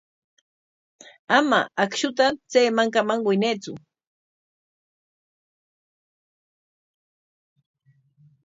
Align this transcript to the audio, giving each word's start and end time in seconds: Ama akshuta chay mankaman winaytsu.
Ama 1.37 1.59
akshuta 1.83 2.25
chay 2.51 2.67
mankaman 2.75 3.19
winaytsu. 3.27 3.71